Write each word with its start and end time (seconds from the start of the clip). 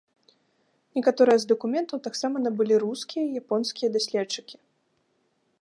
Некаторыя 0.97 1.37
з 1.43 1.47
дакументаў 1.51 1.97
таксама 2.09 2.37
набылі 2.45 2.75
рускія 2.87 3.23
і 3.27 3.37
японскія 3.45 3.89
даследчыкі. 3.99 4.55